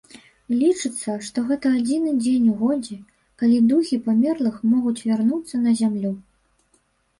Лічыцца, 0.61 1.17
што 1.27 1.43
гэта 1.49 1.67
адзіны 1.79 2.13
дзень 2.23 2.47
у 2.55 2.57
годзе, 2.63 2.97
калі 3.43 3.61
духі 3.73 4.01
памерлых 4.09 4.59
могуць 4.73 4.97
вярнуцца 5.07 5.63
на 5.69 5.77
зямлю. 5.85 6.11